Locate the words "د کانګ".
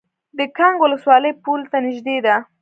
0.37-0.77